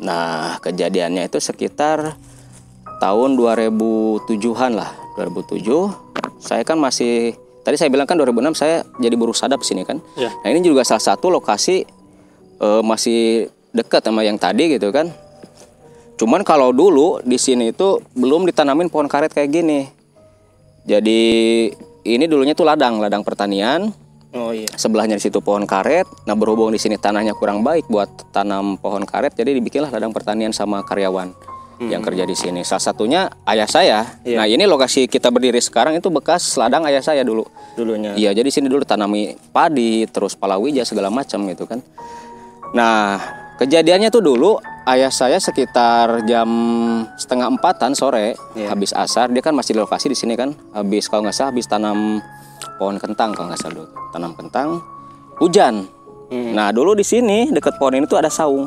Nah, 0.00 0.56
kejadiannya 0.64 1.28
itu 1.28 1.36
sekitar 1.36 2.16
tahun 2.96 3.36
2007-an 3.36 4.72
lah, 4.72 4.96
2007. 5.20 5.92
Saya 6.40 6.64
kan 6.64 6.80
masih 6.80 7.36
tadi 7.60 7.76
saya 7.76 7.92
bilang 7.92 8.08
kan 8.08 8.16
2006 8.16 8.56
saya 8.56 8.88
jadi 8.96 9.20
buruh 9.20 9.36
sadap 9.36 9.60
di 9.60 9.68
sini 9.68 9.84
kan. 9.84 10.00
Iya. 10.16 10.32
Nah, 10.32 10.48
ini 10.48 10.64
juga 10.64 10.80
salah 10.80 11.04
satu 11.04 11.28
lokasi 11.28 11.84
eh, 12.56 12.80
masih 12.80 13.52
dekat 13.76 14.00
sama 14.00 14.24
yang 14.24 14.40
tadi 14.40 14.72
gitu 14.72 14.88
kan. 14.88 15.12
Cuman 16.16 16.40
kalau 16.40 16.72
dulu 16.72 17.20
di 17.20 17.36
sini 17.36 17.76
itu 17.76 18.00
belum 18.16 18.48
ditanamin 18.48 18.88
pohon 18.88 19.04
karet 19.04 19.36
kayak 19.36 19.52
gini. 19.52 19.84
Jadi 20.88 21.20
ini 22.08 22.24
dulunya 22.24 22.56
tuh 22.56 22.64
ladang, 22.64 23.02
ladang 23.02 23.20
pertanian 23.20 23.92
Oh 24.32 24.52
iya. 24.52 24.68
sebelahnya 24.76 25.20
di 25.20 25.22
situ 25.28 25.44
pohon 25.44 25.68
karet. 25.68 26.08
Nah 26.24 26.32
berhubung 26.32 26.72
di 26.72 26.80
sini 26.80 26.96
tanahnya 26.96 27.36
kurang 27.36 27.60
baik 27.60 27.90
buat 27.92 28.08
tanam 28.32 28.80
pohon 28.80 29.04
karet, 29.04 29.36
jadi 29.36 29.52
dibikinlah 29.60 29.92
ladang 29.92 30.16
pertanian 30.16 30.56
sama 30.56 30.80
karyawan 30.86 31.36
yang 31.76 32.00
kerja 32.00 32.24
di 32.24 32.32
sini. 32.32 32.64
Salah 32.64 32.80
satunya 32.80 33.28
ayah 33.44 33.68
saya. 33.68 34.00
Iya. 34.24 34.40
Nah 34.40 34.46
ini 34.48 34.64
lokasi 34.64 35.04
kita 35.12 35.28
berdiri 35.28 35.60
sekarang 35.60 36.00
itu 36.00 36.08
bekas 36.08 36.56
ladang 36.56 36.88
ayah 36.88 37.04
saya 37.04 37.20
dulu. 37.20 37.44
Dulunya. 37.76 38.16
Iya 38.16 38.32
jadi 38.32 38.48
sini 38.48 38.72
dulu 38.72 38.88
tanami 38.88 39.36
padi, 39.52 40.08
terus 40.08 40.32
palawija 40.32 40.88
segala 40.88 41.12
macam 41.12 41.44
gitu 41.52 41.68
kan. 41.68 41.84
Nah 42.72 43.20
kejadiannya 43.56 44.12
tuh 44.12 44.20
dulu 44.20 44.60
ayah 44.86 45.08
saya 45.10 45.40
sekitar 45.40 46.24
jam 46.28 46.48
setengah 47.16 47.48
empatan 47.50 47.96
sore 47.96 48.36
Iya. 48.54 48.72
habis 48.72 48.92
asar 48.92 49.32
dia 49.32 49.40
kan 49.40 49.56
masih 49.56 49.74
di 49.74 49.80
lokasi 49.80 50.12
di 50.12 50.16
sini 50.18 50.36
kan 50.36 50.52
habis 50.76 51.08
kalau 51.08 51.24
nggak 51.24 51.36
salah 51.36 51.50
habis 51.50 51.66
tanam 51.66 52.20
pohon 52.76 53.00
kentang 53.00 53.32
kalau 53.32 53.48
nggak 53.48 53.60
salah 53.60 53.74
dulu 53.80 53.88
tanam 54.12 54.32
kentang 54.36 54.68
hujan. 55.40 55.88
Hmm. 56.26 56.52
Nah 56.58 56.74
dulu 56.74 56.96
di 56.96 57.06
sini 57.06 57.48
dekat 57.52 57.78
pohon 57.78 57.96
ini 57.96 58.04
tuh 58.08 58.18
ada 58.18 58.32
saung. 58.32 58.66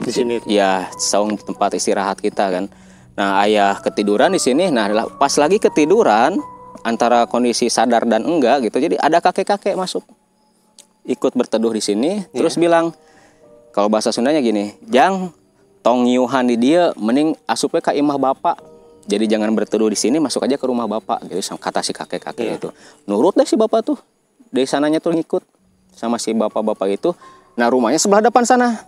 Di 0.00 0.12
sini. 0.12 0.40
Ya 0.48 0.88
saung 0.96 1.36
tempat 1.36 1.74
istirahat 1.76 2.20
kita 2.20 2.48
kan. 2.48 2.64
Nah 3.16 3.42
ayah 3.44 3.76
ketiduran 3.80 4.32
di 4.32 4.40
sini. 4.40 4.70
Nah 4.70 4.86
pas 5.18 5.32
lagi 5.36 5.58
ketiduran 5.58 6.38
antara 6.86 7.26
kondisi 7.28 7.68
sadar 7.68 8.06
dan 8.08 8.24
enggak 8.24 8.64
gitu. 8.70 8.80
Jadi 8.80 8.96
ada 8.96 9.20
kakek-kakek 9.20 9.76
masuk 9.76 10.04
ikut 11.04 11.32
berteduh 11.34 11.72
di 11.74 11.82
sini. 11.82 12.12
Terus 12.30 12.56
bilang 12.56 12.94
kalau 13.70 13.86
bahasa 13.86 14.10
Sundanya 14.10 14.42
gini, 14.42 14.74
jang 14.90 15.30
tong 15.80 16.02
nyuhan 16.04 16.46
di 16.50 16.56
dia, 16.58 16.90
mending 16.98 17.38
asupnya 17.46 17.80
ke 17.80 17.94
imah 17.94 18.18
bapak. 18.18 18.58
Jadi 19.06 19.26
jangan 19.26 19.50
berteduh 19.54 19.90
di 19.90 19.98
sini, 19.98 20.22
masuk 20.22 20.44
aja 20.46 20.54
ke 20.54 20.66
rumah 20.66 20.86
bapak. 20.86 21.26
Gitu 21.26 21.42
sama- 21.42 21.62
kata 21.62 21.80
si 21.82 21.90
kakek-kakek 21.90 22.62
itu. 22.62 22.68
Nurut 23.06 23.34
deh 23.34 23.46
si 23.48 23.58
bapak 23.58 23.82
tuh. 23.82 23.98
Dari 24.50 24.66
sananya 24.66 24.98
tuh 24.98 25.14
ngikut 25.14 25.42
sama 25.94 26.18
si 26.18 26.34
bapak-bapak 26.34 26.88
itu. 26.90 27.10
Nah 27.54 27.66
rumahnya 27.70 27.98
sebelah 27.98 28.22
depan 28.22 28.42
sana 28.46 28.82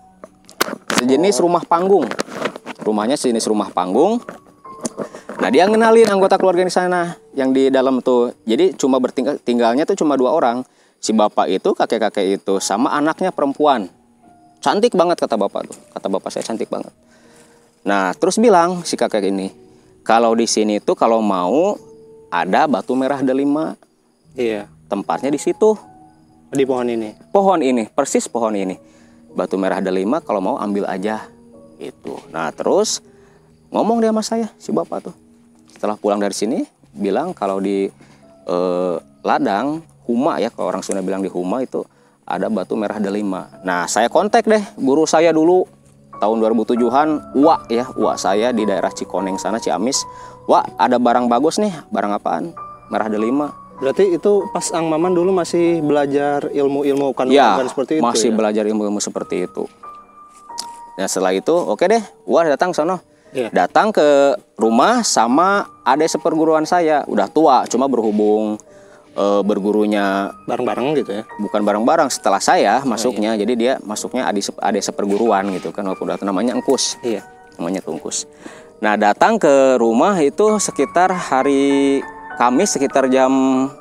sejenis 0.98 1.42
rumah 1.42 1.62
panggung. 1.66 2.06
Rumahnya 2.82 3.14
sejenis 3.18 3.46
rumah 3.50 3.70
panggung. 3.70 4.18
Nah 5.38 5.48
dia 5.50 5.66
ngenalin 5.66 6.10
anggota 6.10 6.38
keluarga 6.38 6.62
di 6.62 6.70
sana 6.70 7.14
yang 7.34 7.50
di 7.54 7.70
dalam 7.70 8.02
tuh. 8.02 8.34
Jadi 8.46 8.74
cuma 8.74 8.98
bertinggal 9.02 9.38
tinggalnya 9.42 9.86
tuh 9.86 9.98
cuma 9.98 10.14
dua 10.18 10.34
orang. 10.34 10.62
Si 11.02 11.10
bapak 11.10 11.50
itu 11.50 11.74
kakek-kakek 11.74 12.42
itu 12.42 12.62
sama 12.62 12.94
anaknya 12.94 13.34
perempuan. 13.34 13.90
Cantik 14.62 14.94
banget 14.94 15.18
kata 15.18 15.34
bapak 15.34 15.68
tuh. 15.68 15.78
Kata 15.90 16.06
bapak 16.06 16.30
saya 16.30 16.46
cantik 16.46 16.70
banget. 16.70 16.94
Nah 17.82 18.14
terus 18.14 18.38
bilang 18.38 18.86
si 18.86 18.94
kakek 18.94 19.26
ini 19.26 19.50
kalau 20.06 20.38
di 20.38 20.46
sini 20.46 20.78
tuh 20.78 20.94
kalau 20.94 21.18
mau 21.18 21.74
ada 22.30 22.70
batu 22.70 22.94
merah 22.94 23.18
delima 23.20 23.74
Iya. 24.32 24.70
tempatnya 24.88 25.28
di 25.28 25.36
situ 25.36 25.74
Di 26.52 26.62
pohon 26.68 26.84
ini. 26.84 27.12
pohon 27.32 27.60
ini, 27.60 27.88
persis 27.90 28.28
pohon 28.28 28.52
ini. 28.54 28.76
Batu 29.32 29.56
merah 29.56 29.80
delima 29.80 30.20
kalau 30.20 30.40
mau 30.40 30.56
ambil 30.60 30.84
aja. 30.84 31.26
Itu. 31.80 32.20
Nah, 32.28 32.52
terus 32.52 33.00
ngomong 33.72 33.98
dia 33.98 34.12
sama 34.12 34.22
saya 34.22 34.48
si 34.60 34.68
bapak 34.70 35.10
tuh. 35.10 35.14
Setelah 35.72 35.96
pulang 35.96 36.20
dari 36.20 36.36
sini 36.36 36.60
bilang 36.92 37.32
kalau 37.32 37.56
di 37.58 37.88
eh, 38.46 38.96
ladang 39.24 39.80
Huma 40.04 40.36
ya 40.38 40.52
kalau 40.52 40.68
orang 40.68 40.84
Sunda 40.84 41.00
bilang 41.00 41.24
di 41.24 41.30
Huma 41.32 41.64
itu 41.64 41.82
ada 42.32 42.48
batu 42.48 42.72
merah 42.72 42.96
delima. 42.96 43.52
Nah, 43.60 43.84
saya 43.84 44.08
kontak 44.08 44.48
deh 44.48 44.64
guru 44.80 45.04
saya 45.04 45.36
dulu 45.36 45.68
tahun 46.16 46.40
2007-an, 46.40 47.36
Wak 47.36 47.68
ya, 47.68 47.84
Wak 47.92 48.16
saya 48.16 48.56
di 48.56 48.64
daerah 48.64 48.88
Cikoneng 48.88 49.36
sana 49.36 49.60
Ciamis. 49.60 50.00
Wak, 50.48 50.80
ada 50.80 50.96
barang 50.96 51.28
bagus 51.28 51.60
nih, 51.60 51.70
barang 51.92 52.16
apaan? 52.16 52.56
Merah 52.88 53.12
delima. 53.12 53.52
Berarti 53.82 54.14
itu 54.14 54.46
pas 54.54 54.64
Ang 54.72 54.88
Maman 54.88 55.12
dulu 55.12 55.34
masih 55.34 55.82
belajar 55.82 56.46
ilmu-ilmu 56.48 57.12
Ya, 57.28 57.58
kandungan 57.58 57.68
seperti 57.68 57.92
itu 57.98 58.02
masih 58.06 58.30
ya? 58.30 58.36
belajar 58.38 58.64
ilmu-ilmu 58.64 59.00
seperti 59.02 59.50
itu. 59.50 59.66
Nah 60.94 61.06
setelah 61.10 61.34
itu, 61.34 61.52
oke 61.52 61.82
deh, 61.84 62.02
gua 62.22 62.46
datang 62.46 62.70
sono. 62.70 63.02
Iya. 63.32 63.48
Datang 63.50 63.90
ke 63.90 64.36
rumah 64.60 65.02
sama 65.02 65.66
adik 65.82 66.06
seperguruan 66.06 66.68
saya, 66.68 67.02
udah 67.08 67.26
tua, 67.32 67.64
cuma 67.66 67.88
berhubung 67.88 68.60
eh, 69.12 69.42
bergurunya 69.44 70.32
Bareng-bareng 70.44 70.98
gitu 70.98 71.10
ya. 71.20 71.22
bukan 71.38 71.60
bareng-bareng 71.62 72.08
setelah 72.08 72.40
Oh, 72.40 72.44
saya 72.44 72.80
masuknya, 72.82 73.36
jadi 73.36 73.52
dia 73.54 73.72
masuknya 73.82 74.26
sep- 74.38 74.58
adik 74.58 74.82
seperguruan 74.82 75.52
gitu 75.54 75.70
kan, 75.70 75.84
walaupun 75.84 76.08
udah 76.08 76.18
namanya 76.24 76.56
Engkus, 76.56 76.96
Iya. 77.00 77.22
namanya 77.56 77.84
Tungkus. 77.84 78.24
Nah 78.82 78.98
datang 78.98 79.38
ke 79.38 79.78
rumah 79.78 80.18
itu 80.18 80.58
sekitar 80.58 81.12
hari 81.12 82.02
Kamis 82.32 82.74
sekitar 82.74 83.06
jam 83.06 83.30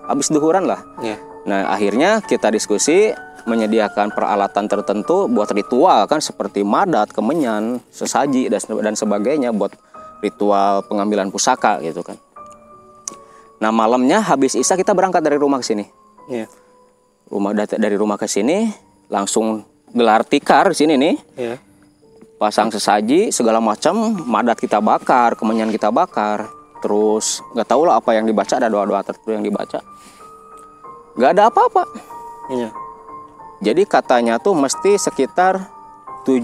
habis 0.06 0.28
duhuran 0.28 0.68
lah. 0.68 0.84
Iya. 1.02 1.18
Nah, 1.48 1.72
akhirnya 1.72 2.22
kita 2.22 2.52
diskusi 2.52 3.10
menyediakan 3.50 4.14
peralatan 4.14 4.70
tertentu 4.70 5.26
buat 5.26 5.50
ritual 5.50 6.06
kan 6.06 6.22
seperti 6.22 6.62
madat, 6.62 7.10
kemenyan, 7.10 7.82
sesaji 7.90 8.52
dan 8.52 8.62
dan 8.84 8.94
sebagainya 8.94 9.50
buat 9.50 9.74
ritual 10.22 10.86
pengambilan 10.86 11.34
pusaka 11.34 11.82
gitu 11.82 12.06
kan. 12.06 12.20
Nah, 13.62 13.70
malamnya 13.70 14.26
habis 14.26 14.58
Isya 14.58 14.74
kita 14.74 14.98
berangkat 14.98 15.22
dari 15.22 15.38
rumah 15.38 15.62
ke 15.62 15.66
sini. 15.70 15.86
Iya. 16.26 16.50
Rumah 17.30 17.54
dari 17.78 17.96
rumah 17.96 18.18
ke 18.18 18.26
sini 18.26 18.68
langsung 19.08 19.62
gelar 19.94 20.26
tikar 20.26 20.74
di 20.74 20.78
sini 20.82 20.94
nih. 20.98 21.16
Iya. 21.38 21.56
Pasang 22.42 22.74
sesaji 22.74 23.30
segala 23.30 23.62
macam, 23.62 24.18
madat 24.26 24.58
kita 24.58 24.82
bakar, 24.82 25.38
kemenyan 25.38 25.70
kita 25.70 25.94
bakar. 25.94 26.50
Terus 26.82 27.46
nggak 27.54 27.70
tahu 27.70 27.86
lah 27.86 28.02
apa 28.02 28.18
yang 28.18 28.26
dibaca, 28.26 28.58
ada 28.58 28.66
doa-doa 28.66 29.06
tertentu 29.06 29.30
yang 29.30 29.46
dibaca. 29.46 29.78
Nggak 31.14 31.32
ada 31.38 31.44
apa-apa. 31.54 31.84
Iya. 32.50 32.74
Jadi 33.62 33.86
katanya 33.86 34.42
tuh 34.42 34.58
mesti 34.58 34.98
sekitar 34.98 35.70
7 36.26 36.42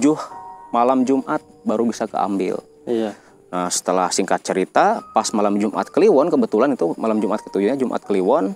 malam 0.69 1.01
Jumat 1.01 1.41
baru 1.65 1.89
bisa 1.89 2.05
keambil. 2.05 2.62
Iya. 2.86 3.17
Nah 3.57 3.73
setelah 3.73 4.13
singkat 4.13 4.45
cerita 4.45 5.01
pas 5.17 5.25
malam 5.33 5.57
Jumat 5.57 5.89
Kliwon 5.89 6.29
kebetulan 6.29 6.77
itu 6.77 6.93
malam 6.93 7.17
Jumat 7.17 7.41
ketujuhnya 7.41 7.73
Jumat 7.73 8.05
Kliwon 8.05 8.53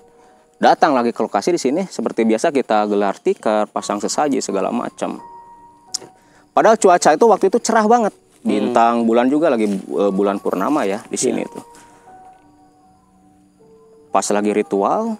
datang 0.62 0.94
lagi 0.94 1.10
ke 1.10 1.18
lokasi 1.18 1.50
di 1.50 1.58
sini 1.58 1.82
seperti 1.90 2.22
biasa 2.22 2.54
kita 2.54 2.86
gelar 2.86 3.18
tikar 3.18 3.66
pasang 3.66 3.98
sesaji 3.98 4.38
segala 4.38 4.70
macam. 4.70 5.18
Padahal 6.54 6.78
cuaca 6.78 7.10
itu 7.18 7.26
waktu 7.26 7.50
itu 7.50 7.58
cerah 7.58 7.82
banget. 7.90 8.14
Bintang, 8.46 9.02
bulan 9.02 9.26
juga 9.26 9.50
lagi 9.50 9.66
eh, 9.74 10.12
bulan 10.14 10.38
purnama 10.38 10.86
ya 10.86 11.02
di 11.10 11.18
sini 11.18 11.42
itu. 11.42 11.60
Pas 14.14 14.26
lagi 14.30 14.54
ritual, 14.54 15.18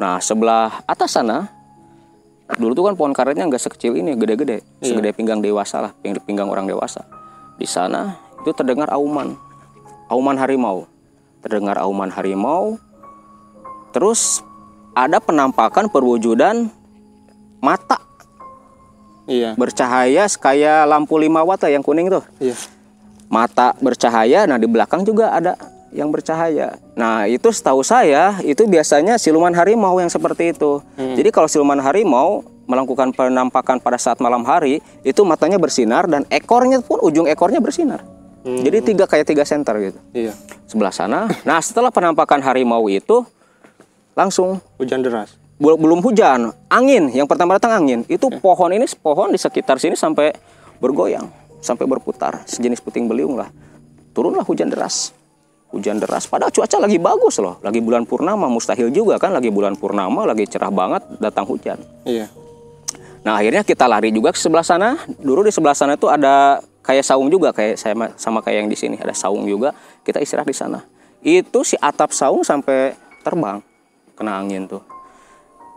nah 0.00 0.16
sebelah 0.16 0.80
atas 0.88 1.12
sana, 1.12 1.44
dulu 2.56 2.72
tuh 2.72 2.84
kan 2.88 2.94
pohon 2.96 3.12
karetnya 3.12 3.44
nggak 3.44 3.60
sekecil 3.60 4.00
ini, 4.00 4.16
gede-gede, 4.16 4.64
segede 4.80 5.12
pinggang 5.12 5.44
dewasa 5.44 5.84
lah, 5.84 5.92
ping- 5.92 6.24
pinggang 6.24 6.48
orang 6.48 6.64
dewasa. 6.64 7.04
Di 7.60 7.68
sana 7.68 8.29
itu 8.40 8.50
terdengar 8.56 8.88
auman, 8.92 9.36
auman 10.08 10.36
harimau, 10.40 10.88
terdengar 11.44 11.76
auman 11.80 12.08
harimau. 12.08 12.80
Terus 13.90 14.40
ada 14.94 15.18
penampakan 15.18 15.90
perwujudan 15.90 16.70
mata 17.60 18.00
Iya. 19.30 19.54
bercahaya 19.54 20.26
kayak 20.26 20.90
lampu 20.90 21.14
5 21.14 21.46
watt 21.46 21.62
lah 21.62 21.70
yang 21.70 21.84
kuning 21.86 22.10
tuh. 22.10 22.24
Iya. 22.42 22.58
Mata 23.30 23.78
bercahaya, 23.78 24.42
nah 24.50 24.58
di 24.58 24.66
belakang 24.66 25.06
juga 25.06 25.30
ada 25.30 25.54
yang 25.94 26.10
bercahaya. 26.10 26.74
Nah 26.98 27.30
itu 27.30 27.46
setahu 27.50 27.86
saya 27.86 28.38
itu 28.42 28.66
biasanya 28.66 29.18
siluman 29.22 29.54
harimau 29.54 29.98
yang 30.02 30.10
seperti 30.10 30.50
itu. 30.50 30.82
Jadi 30.98 31.30
kalau 31.30 31.46
siluman 31.46 31.78
harimau 31.78 32.42
melakukan 32.66 33.10
penampakan 33.10 33.82
pada 33.82 33.98
saat 33.98 34.22
malam 34.22 34.46
hari 34.46 34.78
itu 35.02 35.22
matanya 35.26 35.58
bersinar 35.58 36.06
dan 36.06 36.22
ekornya 36.30 36.78
pun 36.82 37.02
ujung 37.02 37.26
ekornya 37.26 37.58
bersinar. 37.58 38.02
Jadi 38.40 38.78
tiga 38.80 39.04
kayak 39.04 39.26
tiga 39.26 39.44
senter 39.44 39.76
gitu 39.78 40.00
Iya. 40.12 40.32
sebelah 40.64 40.90
sana. 40.90 41.28
Nah 41.44 41.60
setelah 41.60 41.92
penampakan 41.92 42.40
harimau 42.40 42.88
itu 42.88 43.22
langsung 44.16 44.58
Hujan 44.80 45.04
deras. 45.04 45.36
Bel- 45.60 45.76
belum 45.76 46.00
hujan, 46.00 46.56
angin. 46.72 47.12
Yang 47.12 47.28
pertama 47.28 47.60
datang 47.60 47.84
angin. 47.84 48.00
Itu 48.08 48.32
pohon 48.40 48.72
ini 48.72 48.88
pohon 48.96 49.28
di 49.28 49.36
sekitar 49.36 49.76
sini 49.76 49.92
sampai 49.92 50.32
bergoyang, 50.80 51.28
sampai 51.60 51.84
berputar, 51.84 52.40
sejenis 52.48 52.80
puting 52.80 53.04
beliung 53.04 53.36
lah. 53.36 53.52
Turunlah 54.16 54.40
hujan 54.40 54.72
deras. 54.72 55.12
Hujan 55.68 56.00
deras. 56.00 56.24
Padahal 56.24 56.48
cuaca 56.50 56.80
lagi 56.80 56.96
bagus 56.96 57.36
loh. 57.38 57.60
Lagi 57.60 57.78
bulan 57.78 58.08
purnama, 58.08 58.48
mustahil 58.48 58.88
juga 58.88 59.20
kan 59.20 59.36
lagi 59.36 59.52
bulan 59.52 59.76
purnama, 59.76 60.24
lagi 60.24 60.48
cerah 60.48 60.72
banget 60.72 61.04
datang 61.20 61.44
hujan. 61.44 61.76
Iya. 62.08 62.26
Nah, 63.20 63.36
akhirnya 63.36 63.60
kita 63.60 63.84
lari 63.84 64.10
juga 64.10 64.32
ke 64.32 64.40
sebelah 64.40 64.64
sana. 64.64 64.96
Dulu 65.20 65.44
di 65.44 65.52
sebelah 65.52 65.76
sana 65.76 65.94
itu 65.94 66.08
ada 66.08 66.64
kayak 66.90 67.06
saung 67.06 67.30
juga 67.30 67.54
kayak 67.54 67.78
saya 67.78 67.94
ma- 67.94 68.10
sama 68.18 68.42
kayak 68.42 68.66
yang 68.66 68.68
di 68.68 68.74
sini, 68.74 68.98
ada 68.98 69.14
saung 69.14 69.46
juga. 69.46 69.70
Kita 70.02 70.18
istirahat 70.18 70.50
di 70.50 70.56
sana. 70.58 70.82
Itu 71.22 71.62
si 71.62 71.78
atap 71.78 72.10
saung 72.10 72.42
sampai 72.42 72.98
terbang 73.22 73.62
kena 74.18 74.42
angin 74.42 74.66
tuh. 74.66 74.82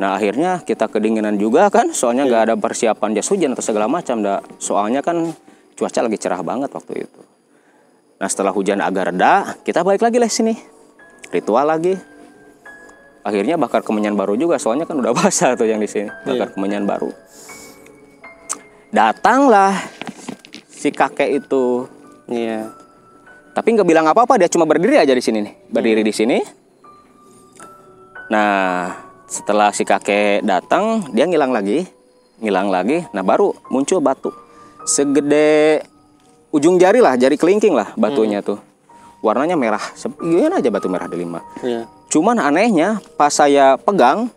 Nah 0.02 0.18
akhirnya 0.18 0.66
kita 0.66 0.90
kedinginan 0.90 1.38
juga 1.38 1.70
kan, 1.70 1.94
soalnya 1.94 2.26
nggak 2.26 2.42
ada 2.50 2.56
persiapan 2.58 3.14
jas 3.14 3.30
hujan 3.30 3.54
atau 3.54 3.62
segala 3.62 3.86
macam. 3.86 4.26
dah. 4.26 4.42
Soalnya 4.58 5.06
kan 5.06 5.30
cuaca 5.78 6.00
lagi 6.02 6.18
cerah 6.18 6.42
banget 6.42 6.74
waktu 6.74 7.06
itu. 7.06 7.22
Nah 8.18 8.26
setelah 8.26 8.50
hujan 8.50 8.82
agak 8.82 9.14
reda, 9.14 9.54
kita 9.62 9.86
balik 9.86 10.02
lagi 10.02 10.18
lah 10.18 10.32
sini. 10.34 10.58
Ritual 11.30 11.70
lagi. 11.70 11.94
Akhirnya 13.24 13.56
bakar 13.56 13.86
kemenyan 13.86 14.18
baru 14.18 14.34
juga, 14.34 14.58
soalnya 14.58 14.90
kan 14.90 14.98
udah 14.98 15.14
basah 15.22 15.54
tuh 15.54 15.70
yang 15.70 15.78
di 15.78 15.88
sini. 15.88 16.10
Bakar 16.26 16.58
kemenyan 16.58 16.90
baru. 16.90 17.14
Datanglah 18.90 19.78
si 20.84 20.92
kakek 20.92 21.40
itu. 21.40 21.88
Iya. 22.28 22.68
Tapi 23.56 23.68
nggak 23.72 23.88
bilang 23.88 24.04
apa-apa, 24.04 24.36
dia 24.36 24.52
cuma 24.52 24.68
berdiri 24.68 25.00
aja 25.00 25.16
di 25.16 25.24
sini 25.24 25.40
nih. 25.40 25.54
Berdiri 25.72 26.04
di 26.04 26.12
sini. 26.12 26.38
Nah, 28.28 28.92
setelah 29.24 29.72
si 29.72 29.88
kakek 29.88 30.44
datang, 30.44 31.08
dia 31.16 31.24
ngilang 31.24 31.56
lagi. 31.56 31.88
Ngilang 32.44 32.68
lagi. 32.68 33.08
Nah, 33.16 33.24
baru 33.24 33.56
muncul 33.72 34.04
batu. 34.04 34.36
Segede 34.84 35.80
ujung 36.52 36.76
jari 36.76 37.00
lah, 37.00 37.16
jari 37.16 37.40
kelingking 37.40 37.72
lah 37.72 37.96
batunya 37.96 38.44
tuh. 38.44 38.60
Warnanya 39.24 39.56
merah. 39.56 39.80
Gimana 40.20 40.60
aja 40.60 40.68
batu 40.68 40.92
merah 40.92 41.08
delima. 41.08 41.40
Iya. 41.64 41.88
Cuman 42.12 42.44
anehnya 42.44 43.00
pas 43.16 43.32
saya 43.32 43.80
pegang 43.80 44.28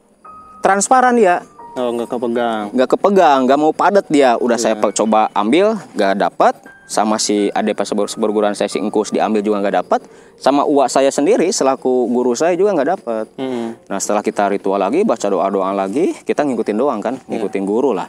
transparan 0.63 1.19
dia. 1.19 1.43
Oh, 1.77 1.93
nggak 1.93 2.09
kepegang. 2.09 2.65
nggak 2.73 2.89
kepegang, 2.89 3.39
nggak 3.45 3.59
mau 3.61 3.69
padat 3.69 4.09
dia. 4.09 4.41
Udah 4.41 4.57
saya 4.57 4.73
pe- 4.75 4.97
coba 4.97 5.29
ambil, 5.37 5.77
nggak 5.93 6.17
dapat. 6.17 6.55
Sama 6.89 7.19
si 7.19 7.51
seber- 7.53 8.09
seperguruan 8.09 8.55
saya 8.55 8.71
si 8.71 8.79
Engkus 8.81 9.13
diambil 9.13 9.45
juga 9.45 9.61
nggak 9.61 9.77
dapat. 9.85 10.01
Sama 10.41 10.65
uak 10.65 10.89
saya 10.89 11.13
sendiri 11.13 11.51
selaku 11.53 12.09
guru 12.09 12.33
saya 12.33 12.57
juga 12.57 12.73
nggak 12.73 12.91
dapat. 12.97 13.27
Hmm. 13.37 13.77
Nah 13.91 13.99
setelah 14.01 14.25
kita 14.25 14.49
ritual 14.49 14.81
lagi, 14.81 15.05
baca 15.05 15.27
doa 15.29 15.51
doa 15.51 15.75
lagi, 15.75 16.17
kita 16.17 16.47
ngikutin 16.47 16.79
doang 16.79 17.03
kan, 17.03 17.21
ngikutin 17.27 17.65
guru 17.67 17.93
lah. 17.93 18.09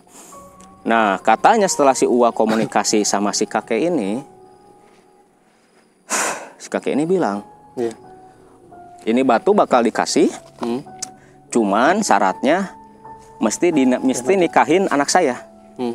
Nah 0.88 1.20
katanya 1.20 1.68
setelah 1.68 1.92
si 1.92 2.08
uak 2.08 2.32
komunikasi 2.32 3.04
sama 3.12 3.34
si 3.34 3.50
kakek 3.50 3.92
ini, 3.92 4.22
si 6.62 6.70
kakek 6.70 6.96
ini 6.96 7.04
bilang, 7.04 7.44
Iya. 7.76 7.92
ini 9.04 9.26
batu 9.26 9.52
bakal 9.52 9.82
dikasih, 9.82 10.30
Hmm. 10.62 10.86
cuman 11.50 12.00
syaratnya 12.00 12.77
mesti 13.38 13.74
di, 13.74 13.84
mesti 13.86 14.34
nikahin 14.36 14.90
anak 14.90 15.10
saya. 15.10 15.42
Hmm. 15.78 15.94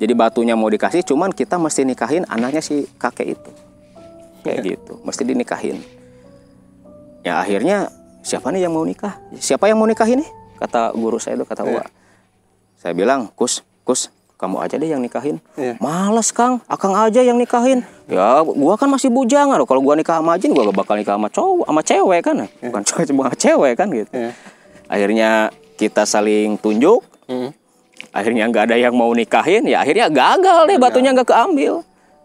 Jadi 0.00 0.12
batunya 0.16 0.56
mau 0.56 0.72
dikasih, 0.72 1.04
cuman 1.04 1.28
kita 1.32 1.60
mesti 1.60 1.84
nikahin 1.84 2.24
anaknya 2.28 2.64
si 2.64 2.88
kakek 2.96 3.36
itu. 3.36 3.50
Kayak 4.40 4.58
gitu, 4.64 4.92
mesti 5.04 5.22
dinikahin. 5.24 5.76
Ya 7.20 7.36
akhirnya 7.36 7.92
siapa 8.24 8.48
nih 8.48 8.64
yang 8.64 8.72
mau 8.72 8.84
nikah? 8.88 9.20
Siapa 9.36 9.68
yang 9.68 9.76
mau 9.76 9.84
nikah 9.84 10.08
ini? 10.08 10.24
Kata 10.56 10.96
guru 10.96 11.20
saya 11.20 11.36
itu 11.36 11.44
kata 11.44 11.68
Uwa. 11.68 11.84
Saya 12.80 12.96
bilang, 12.96 13.28
Kus, 13.36 13.60
Kus, 13.84 14.08
kamu 14.40 14.56
aja 14.64 14.80
deh 14.80 14.88
yang 14.88 15.04
nikahin. 15.04 15.36
Iya. 15.52 15.76
Males 15.84 16.32
Kang, 16.32 16.64
Akang 16.64 16.96
aja 16.96 17.20
yang 17.20 17.36
nikahin. 17.36 17.84
Ya, 18.08 18.40
gua 18.40 18.80
kan 18.80 18.88
masih 18.88 19.12
bujangan. 19.12 19.60
Kalau 19.68 19.84
gua 19.84 20.00
nikah 20.00 20.24
sama 20.24 20.40
Ajin, 20.40 20.56
gua 20.56 20.64
gak 20.72 20.80
bakal 20.80 20.96
nikah 20.96 21.20
sama 21.20 21.28
cowok, 21.28 21.68
sama 21.68 21.82
cewek 21.84 22.20
kan. 22.24 22.36
Bukan 22.64 22.82
cowok, 22.88 23.04
cuma 23.04 23.24
cewek 23.36 23.72
kan 23.76 23.88
gitu. 23.92 24.08
Iya. 24.16 24.32
Akhirnya 24.88 25.52
kita 25.80 26.04
saling 26.04 26.60
tunjuk, 26.60 27.00
Hmm. 27.24 27.48
akhirnya 28.12 28.44
nggak 28.52 28.68
ada 28.68 28.76
yang 28.76 28.92
mau 28.92 29.08
nikahin 29.16 29.64
ya 29.64 29.80
akhirnya 29.80 30.12
gagal 30.12 30.68
deh 30.68 30.76
batunya 30.76 31.16
nggak 31.16 31.30
keambil. 31.32 31.80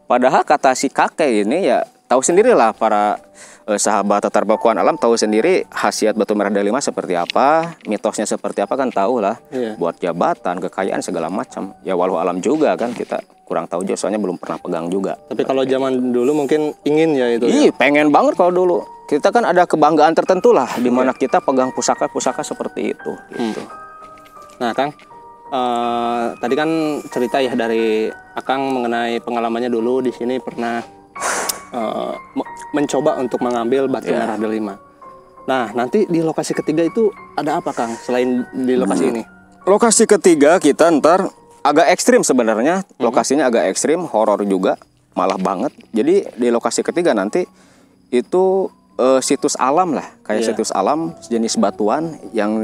Padahal 0.05 0.43
kata 0.43 0.75
si 0.75 0.91
kakek 0.91 1.47
ini 1.47 1.71
ya 1.71 1.87
tahu 2.05 2.21
sendirilah 2.21 2.71
para 2.71 3.17
eh, 3.65 3.75
sahabat 3.75 4.21
tatar 4.21 4.45
bakuan 4.45 4.77
alam 4.77 4.93
tahu 4.93 5.15
sendiri 5.15 5.65
khasiat 5.67 6.13
batu 6.13 6.33
merah 6.33 6.49
delima 6.49 6.77
seperti 6.77 7.13
apa 7.13 7.73
mitosnya 7.83 8.23
seperti 8.23 8.61
apa 8.61 8.73
kan 8.73 8.89
tahu 8.89 9.19
lah 9.19 9.41
Iya. 9.49 9.73
buat 9.75 9.97
jabatan 9.97 10.61
kekayaan 10.61 11.01
segala 11.01 11.27
macam 11.27 11.73
ya 11.81 11.93
walau 11.93 12.15
alam 12.15 12.37
juga 12.39 12.73
kan 12.75 12.93
kita 12.93 13.19
kurang 13.41 13.65
tahu 13.65 13.81
juga 13.81 13.97
soalnya 13.97 14.17
belum 14.17 14.37
pernah 14.37 14.57
pegang 14.57 14.85
juga 14.87 15.17
Tapi 15.25 15.41
kalau 15.41 15.61
zaman 15.63 16.09
dulu 16.09 16.33
mungkin 16.35 16.73
ingin 16.81 17.13
ya 17.13 17.29
itu. 17.31 17.45
ya? 17.45 17.53
Ih, 17.59 17.69
pengen 17.71 18.09
banget 18.09 18.33
kalau 18.33 18.49
dulu. 18.49 18.77
Kita 19.05 19.29
kan 19.29 19.45
ada 19.45 19.69
kebanggaan 19.69 20.17
tertentu 20.17 20.49
lah 20.49 20.65
di 20.75 20.89
mana 20.89 21.13
kita 21.13 21.37
pegang 21.37 21.69
pusaka-pusaka 21.69 22.41
seperti 22.41 22.97
itu 22.97 23.11
gitu. 23.31 23.61
Nah, 24.57 24.73
Kang, 24.73 24.89
eh, 25.47 26.23
tadi 26.35 26.53
kan 26.53 26.69
cerita 27.05 27.37
ya 27.37 27.53
dari 27.53 28.09
Akang 28.33 28.65
mengenai 28.67 29.21
pengalamannya 29.21 29.69
dulu 29.69 30.01
di 30.01 30.09
sini 30.09 30.41
pernah 30.41 30.81
eh, 31.75 32.13
me- 32.33 32.49
mencoba 32.73 33.19
untuk 33.19 33.43
mengambil 33.43 33.91
batu 33.91 34.09
Iya. 34.09 34.23
merah 34.23 34.37
delima. 34.39 34.73
Nah, 35.45 35.69
nanti 35.71 36.07
di 36.07 36.23
lokasi 36.23 36.55
ketiga 36.55 36.81
itu 36.81 37.11
ada 37.35 37.59
apa, 37.59 37.69
Kang? 37.69 37.93
Selain 37.99 38.47
di 38.49 38.73
lokasi 38.73 39.11
ini? 39.11 39.21
Lokasi 39.61 40.07
ketiga 40.07 40.57
kita 40.57 40.89
ntar 40.97 41.29
agak 41.61 41.91
ekstrim 41.91 42.23
sebenarnya. 42.23 42.81
Lokasinya 42.97 43.45
agak 43.45 43.69
ekstrim, 43.69 44.07
horor 44.07 44.41
juga, 44.41 44.79
malah 45.13 45.37
banget. 45.37 45.69
Jadi 45.91 46.25
di 46.33 46.47
lokasi 46.49 46.81
ketiga 46.81 47.13
nanti 47.13 47.45
itu 48.09 48.69
eh, 48.95 49.19
situs 49.19 49.59
alam 49.59 49.91
lah, 49.91 50.07
kayak 50.23 50.39
Iya. 50.39 50.47
situs 50.55 50.71
alam 50.71 51.11
sejenis 51.19 51.59
batuan 51.59 52.15
yang 52.31 52.55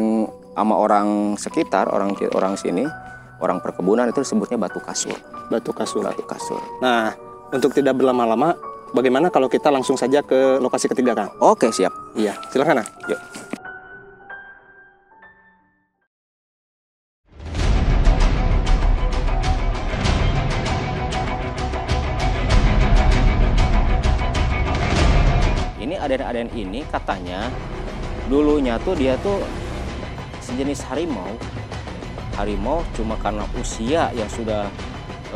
sama 0.56 0.76
orang 0.76 1.36
sekitar, 1.36 1.92
orang 1.92 2.16
orang 2.32 2.56
sini, 2.56 2.88
orang 3.40 3.60
perkebunan 3.60 4.08
itu 4.08 4.24
disebutnya 4.24 4.56
batu 4.56 4.80
kasur. 4.80 5.16
Batu 5.52 5.70
kasur. 5.70 6.02
Batu 6.02 6.24
kasur. 6.24 6.62
Nah, 6.80 7.12
untuk 7.52 7.76
tidak 7.76 8.00
berlama-lama, 8.00 8.56
bagaimana 8.92 9.32
kalau 9.32 9.48
kita 9.48 9.72
langsung 9.72 9.96
saja 9.96 10.20
ke 10.24 10.60
lokasi 10.60 10.92
ketiga, 10.92 11.16
Kang? 11.16 11.32
Oke, 11.40 11.72
siap. 11.72 11.92
Iya, 12.16 12.36
silakan, 12.52 12.84
Kang. 12.84 12.90
Yuk. 13.08 13.20
Ini 25.82 25.96
aden-aden 25.98 26.48
ini 26.56 26.86
katanya 26.88 27.50
dulunya 28.30 28.80
tuh 28.80 28.96
dia 28.96 29.18
tuh 29.20 29.44
sejenis 30.40 30.88
harimau. 30.88 31.36
Harimau 32.40 32.80
cuma 32.96 33.20
karena 33.20 33.44
usia 33.60 34.08
yang 34.16 34.30
sudah 34.32 34.72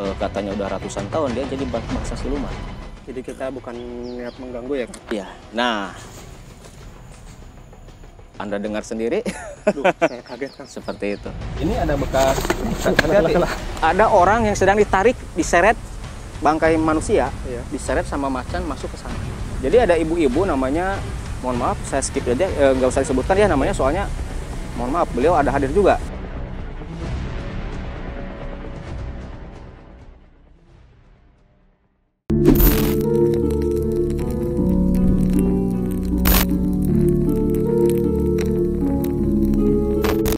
eh, 0.00 0.14
katanya 0.16 0.56
udah 0.56 0.66
ratusan 0.78 1.04
tahun 1.12 1.36
dia 1.36 1.44
jadi 1.50 1.64
bangsa 1.68 2.16
siluman. 2.16 2.75
Jadi 3.06 3.20
kita 3.22 3.54
bukan 3.54 3.74
niat 4.18 4.34
mengganggu 4.34 4.74
ya? 4.74 4.86
Iya. 5.14 5.26
Nah, 5.54 5.94
Anda 8.36 8.58
dengar 8.60 8.82
sendiri 8.84 9.22
Aduh, 9.64 9.86
saya 9.96 10.20
kaget 10.26 10.52
kan. 10.58 10.66
seperti 10.68 11.16
itu. 11.16 11.30
Ini 11.62 11.86
ada 11.86 11.94
bekas. 11.96 12.36
Ada 13.80 14.04
orang 14.10 14.50
yang 14.50 14.56
sedang 14.58 14.76
ditarik, 14.76 15.14
diseret 15.32 15.78
bangkai 16.42 16.76
manusia, 16.76 17.32
Iya. 17.48 17.62
diseret 17.72 18.04
sama 18.04 18.28
macan 18.28 18.60
masuk 18.66 18.92
ke 18.92 18.98
sana. 19.00 19.16
Jadi 19.64 19.76
ada 19.80 19.94
ibu-ibu 19.96 20.44
namanya, 20.44 21.00
mohon 21.40 21.56
maaf 21.56 21.78
saya 21.88 22.04
skip 22.04 22.28
aja, 22.28 22.44
eh, 22.44 22.72
nggak 22.76 22.92
usah 22.92 23.06
disebutkan 23.08 23.40
ya 23.40 23.48
namanya 23.48 23.72
soalnya, 23.72 24.04
mohon 24.76 24.92
maaf 24.92 25.08
beliau 25.16 25.32
ada 25.32 25.48
hadir 25.48 25.72
juga. 25.72 25.96